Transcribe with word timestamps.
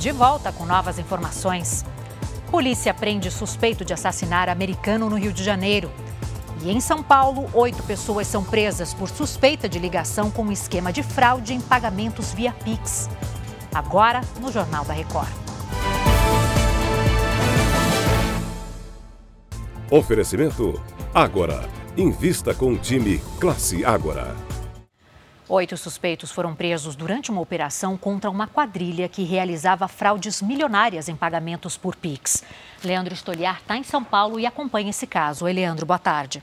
de 0.00 0.10
volta 0.12 0.50
com 0.50 0.64
novas 0.64 0.98
informações. 0.98 1.84
Polícia 2.50 2.94
prende 2.94 3.30
suspeito 3.30 3.84
de 3.84 3.92
assassinar 3.92 4.48
americano 4.48 5.10
no 5.10 5.16
Rio 5.16 5.30
de 5.30 5.44
Janeiro. 5.44 5.90
E 6.62 6.70
em 6.70 6.80
São 6.80 7.02
Paulo, 7.02 7.50
oito 7.52 7.82
pessoas 7.82 8.26
são 8.26 8.42
presas 8.42 8.94
por 8.94 9.10
suspeita 9.10 9.68
de 9.68 9.78
ligação 9.78 10.30
com 10.30 10.44
um 10.44 10.50
esquema 10.50 10.90
de 10.90 11.02
fraude 11.02 11.52
em 11.52 11.60
pagamentos 11.60 12.32
via 12.32 12.50
Pix. 12.50 13.10
Agora, 13.74 14.22
no 14.40 14.50
Jornal 14.50 14.86
da 14.86 14.94
Record. 14.94 15.28
Oferecimento 19.90 20.80
Ágora. 21.14 21.68
Invista 21.94 22.54
com 22.54 22.72
o 22.72 22.78
time 22.78 23.20
Classe 23.38 23.84
Ágora. 23.84 24.34
Oito 25.52 25.76
suspeitos 25.76 26.30
foram 26.30 26.54
presos 26.54 26.94
durante 26.94 27.28
uma 27.28 27.40
operação 27.40 27.96
contra 27.96 28.30
uma 28.30 28.46
quadrilha 28.46 29.08
que 29.08 29.24
realizava 29.24 29.88
fraudes 29.88 30.40
milionárias 30.40 31.08
em 31.08 31.16
pagamentos 31.16 31.76
por 31.76 31.96
Pix. 31.96 32.44
Leandro 32.84 33.12
Estoliar 33.12 33.58
está 33.58 33.76
em 33.76 33.82
São 33.82 34.04
Paulo 34.04 34.38
e 34.38 34.46
acompanha 34.46 34.90
esse 34.90 35.08
caso. 35.08 35.46
Oi, 35.46 35.52
Leandro, 35.52 35.84
boa 35.84 35.98
tarde. 35.98 36.40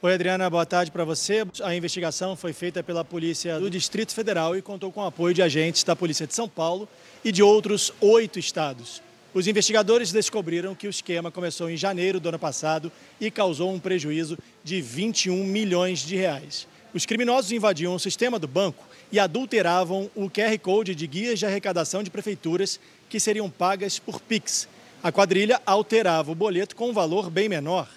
Oi, 0.00 0.14
Adriana, 0.14 0.48
boa 0.48 0.64
tarde 0.64 0.90
para 0.90 1.04
você. 1.04 1.46
A 1.62 1.74
investigação 1.74 2.34
foi 2.34 2.54
feita 2.54 2.82
pela 2.82 3.04
Polícia 3.04 3.60
do 3.60 3.68
Distrito 3.68 4.14
Federal 4.14 4.56
e 4.56 4.62
contou 4.62 4.90
com 4.90 5.02
o 5.02 5.06
apoio 5.06 5.34
de 5.34 5.42
agentes 5.42 5.84
da 5.84 5.94
Polícia 5.94 6.26
de 6.26 6.32
São 6.32 6.48
Paulo 6.48 6.88
e 7.22 7.30
de 7.30 7.42
outros 7.42 7.92
oito 8.00 8.38
estados. 8.38 9.02
Os 9.34 9.48
investigadores 9.48 10.12
descobriram 10.12 10.76
que 10.76 10.86
o 10.86 10.90
esquema 10.90 11.28
começou 11.28 11.68
em 11.68 11.76
janeiro 11.76 12.20
do 12.20 12.28
ano 12.28 12.38
passado 12.38 12.92
e 13.20 13.32
causou 13.32 13.74
um 13.74 13.80
prejuízo 13.80 14.38
de 14.62 14.80
21 14.80 15.42
milhões 15.42 16.06
de 16.06 16.14
reais. 16.14 16.68
Os 16.94 17.04
criminosos 17.04 17.50
invadiam 17.50 17.92
o 17.96 17.98
sistema 17.98 18.38
do 18.38 18.46
banco 18.46 18.86
e 19.10 19.18
adulteravam 19.18 20.08
o 20.14 20.30
QR 20.30 20.56
Code 20.62 20.94
de 20.94 21.04
guias 21.08 21.40
de 21.40 21.46
arrecadação 21.46 22.04
de 22.04 22.10
prefeituras 22.10 22.78
que 23.10 23.18
seriam 23.18 23.50
pagas 23.50 23.98
por 23.98 24.20
Pix. 24.20 24.68
A 25.02 25.10
quadrilha 25.10 25.60
alterava 25.66 26.30
o 26.30 26.36
boleto 26.36 26.76
com 26.76 26.90
um 26.90 26.92
valor 26.92 27.28
bem 27.28 27.48
menor. 27.48 27.88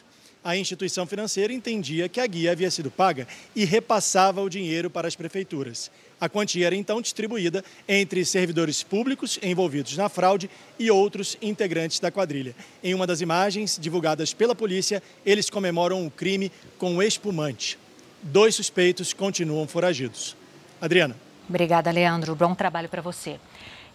A 0.48 0.56
instituição 0.56 1.06
financeira 1.06 1.52
entendia 1.52 2.08
que 2.08 2.22
a 2.22 2.26
guia 2.26 2.54
havia 2.54 2.72
sido 2.72 2.90
paga 2.90 3.28
e 3.54 3.66
repassava 3.66 4.42
o 4.42 4.48
dinheiro 4.48 4.90
para 4.90 5.06
as 5.06 5.14
prefeituras. 5.14 5.92
A 6.22 6.30
quantia 6.30 6.68
era 6.68 6.74
então 6.74 7.02
distribuída 7.02 7.66
entre 7.86 8.24
servidores 8.24 8.82
públicos 8.82 9.38
envolvidos 9.44 9.98
na 9.98 10.08
fraude 10.08 10.50
e 10.80 10.90
outros 10.90 11.36
integrantes 11.42 12.00
da 12.00 12.12
quadrilha. 12.12 12.56
Em 12.82 12.94
uma 12.94 13.06
das 13.06 13.20
imagens 13.20 13.78
divulgadas 13.78 14.34
pela 14.34 14.56
polícia, 14.56 15.04
eles 15.26 15.50
comemoram 15.50 16.08
o 16.08 16.10
crime 16.10 16.50
com 16.78 16.94
um 16.94 17.04
espumante. 17.04 17.78
Dois 18.24 18.56
suspeitos 18.56 19.12
continuam 19.12 19.68
foragidos. 19.68 20.34
Adriana. 20.80 21.27
Obrigada, 21.50 21.92
Leandro. 21.92 22.36
Bom 22.36 22.54
trabalho 22.54 22.90
para 22.90 23.02
você. 23.02 23.40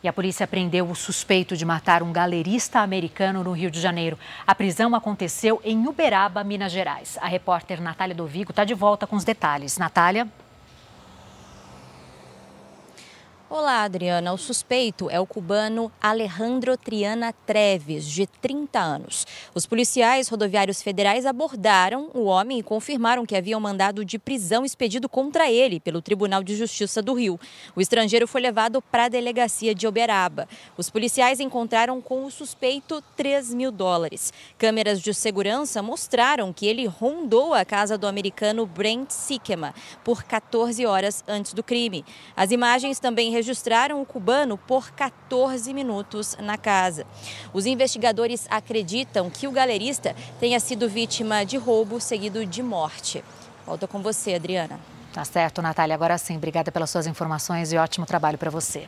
E 0.03 0.09
a 0.09 0.13
polícia 0.13 0.47
prendeu 0.49 0.91
o 0.91 0.97
suspeito 0.97 1.57
de 1.57 1.65
matar 1.65 2.03
um 2.03 2.13
galerista 2.13 2.81
americano 2.81 3.45
no 3.45 3.53
Rio 3.53 3.71
de 3.71 3.81
Janeiro. 3.81 4.19
A 4.45 4.55
prisão 4.55 4.95
aconteceu 4.95 5.61
em 5.65 5.87
Uberaba, 5.87 6.43
Minas 6.43 6.73
Gerais. 6.73 7.17
A 7.21 7.29
repórter 7.29 7.81
Natália 7.81 8.15
Dovigo 8.15 8.51
está 8.51 8.65
de 8.65 8.75
volta 8.75 9.07
com 9.07 9.15
os 9.15 9.25
detalhes. 9.25 9.79
Natália. 9.79 10.27
Olá, 13.55 13.83
Adriana. 13.83 14.33
O 14.33 14.39
suspeito 14.39 15.11
é 15.11 15.21
o 15.21 15.27
cubano 15.27 15.93
Alejandro 16.01 16.75
Triana 16.75 17.35
Treves, 17.45 18.07
de 18.07 18.27
30 18.27 18.81
anos. 18.81 19.27
Os 19.55 19.67
policiais 19.67 20.27
rodoviários 20.27 20.81
federais 20.81 21.27
abordaram 21.27 22.09
o 22.15 22.25
homem 22.25 22.61
e 22.61 22.63
confirmaram 22.63 23.27
que 23.27 23.37
havia 23.37 23.59
um 23.59 23.61
mandado 23.61 24.07
de 24.07 24.19
prisão 24.19 24.65
expedido 24.65 25.07
contra 25.07 25.51
ele 25.51 25.81
pelo 25.81 26.01
Tribunal 26.01 26.43
de 26.43 26.57
Justiça 26.57 27.03
do 27.03 27.13
Rio. 27.13 27.39
O 27.77 27.83
estrangeiro 27.83 28.27
foi 28.27 28.41
levado 28.41 28.81
para 28.81 29.05
a 29.05 29.09
delegacia 29.11 29.75
de 29.75 29.87
Uberaba. 29.87 30.49
Os 30.79 30.89
policiais 30.89 31.39
encontraram 31.39 32.01
com 32.01 32.25
o 32.25 32.31
suspeito 32.31 33.05
3 33.19 33.53
mil 33.53 33.71
dólares. 33.71 34.33
Câmeras 34.57 34.99
de 34.99 35.13
segurança 35.13 35.83
mostraram 35.83 36.55
que 36.55 36.67
ele 36.67 36.87
rondou 36.87 37.53
a 37.53 37.67
casa 37.67 37.99
do 37.99 38.07
americano 38.07 38.65
Brent 38.65 39.11
Sikema 39.11 39.75
por 40.03 40.23
14 40.25 40.87
horas 40.87 41.23
antes 41.29 41.53
do 41.53 41.63
crime. 41.63 42.03
As 42.35 42.51
imagens 42.51 42.99
também 42.99 43.42
registraram 43.43 44.01
o 44.01 44.07
cubano 44.07 44.57
por 44.57 44.93
14 44.93 45.75
minutos 45.75 46.37
na 46.41 46.57
casa. 46.57 47.05
Os 47.53 47.67
investigadores 47.67 48.47
acreditam 48.49 49.29
que 49.29 49.49
o 49.49 49.51
galerista 49.51 50.15
tenha 50.39 50.61
sido 50.61 50.89
vítima 50.89 51.45
de 51.45 51.57
roubo 51.57 52.01
seguido 52.01 52.47
de 52.47 52.63
morte. 52.63 53.25
Volto 53.67 53.89
com 53.89 54.01
você, 54.01 54.35
Adriana. 54.35 54.79
Tá 55.13 55.25
certo, 55.25 55.61
Natália. 55.61 55.93
Agora 55.93 56.17
sim, 56.19 56.37
obrigada 56.37 56.71
pelas 56.71 56.89
suas 56.89 57.09
informações 57.09 57.73
e 57.73 57.77
ótimo 57.77 58.07
trabalho 58.07 58.39
para 58.39 58.49
você. 58.49 58.87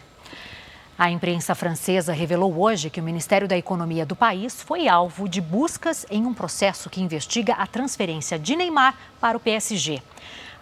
A 0.97 1.11
imprensa 1.11 1.57
francesa 1.57 2.13
revelou 2.13 2.57
hoje 2.57 2.89
que 2.89 3.01
o 3.01 3.05
Ministério 3.05 3.49
da 3.49 3.57
Economia 3.57 4.07
do 4.07 4.15
país 4.15 4.63
foi 4.63 4.87
alvo 4.87 5.29
de 5.29 5.41
buscas 5.41 6.07
em 6.09 6.25
um 6.25 6.33
processo 6.33 6.89
que 6.89 7.03
investiga 7.03 7.55
a 7.55 7.67
transferência 7.67 8.39
de 8.39 8.55
Neymar 8.55 8.97
para 9.21 9.37
o 9.37 9.41
PSG. 9.41 10.01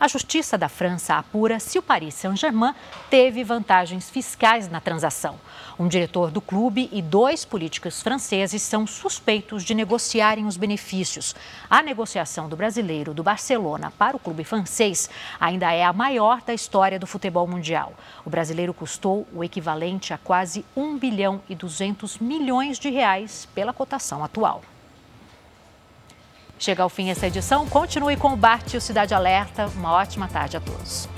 A 0.03 0.09
Justiça 0.09 0.59
da 0.59 0.69
França 0.69 1.15
apura 1.15 1.61
se 1.61 1.79
o 1.79 1.83
Paris 1.83 2.15
Saint-Germain 2.15 2.75
teve 3.09 3.45
vantagens 3.45 4.11
fiscais 4.11 4.69
na 4.69 4.81
transação. 4.81 5.39
Um 5.79 5.87
diretor 5.87 6.33
do 6.33 6.41
clube 6.41 6.89
e 6.91 7.01
dois 7.01 7.45
políticos 7.45 8.03
franceses 8.03 8.63
são 8.63 8.85
suspeitos 8.85 9.63
de 9.63 9.77
negociarem 9.77 10.45
os 10.45 10.57
benefícios. 10.57 11.37
A 11.71 11.85
negociação 11.85 12.49
do 12.49 12.57
brasileiro 12.57 13.15
do 13.15 13.23
Barcelona 13.23 13.93
para 13.97 14.17
o 14.17 14.19
clube 14.19 14.43
francês 14.43 15.09
ainda 15.39 15.71
é 15.73 15.85
a 15.85 15.93
maior 15.93 16.43
da 16.43 16.53
história 16.53 16.99
do 16.99 17.07
futebol 17.07 17.47
mundial. 17.47 17.93
O 18.25 18.29
brasileiro 18.29 18.75
custou 18.75 19.25
o 19.33 19.45
equivalente 19.45 20.13
a 20.13 20.19
quase 20.19 20.65
1 20.77 20.99
bilhão 20.99 21.41
e 21.49 21.55
200 21.55 22.19
milhões 22.19 22.77
de 22.77 22.91
reais 22.91 23.47
pela 23.55 23.73
cotação 23.73 24.25
atual. 24.25 24.63
Chega 26.63 26.85
ao 26.85 26.89
fim 26.89 27.11
essa 27.11 27.27
edição. 27.27 27.67
Continue 27.67 28.17
com 28.17 28.35
o 28.35 28.37
Bart 28.37 28.73
e 28.73 28.77
o 28.77 28.81
Cidade 28.81 29.13
Alerta. 29.13 29.67
Uma 29.75 29.95
ótima 29.95 30.29
tarde 30.29 30.57
a 30.57 30.61
todos. 30.61 31.09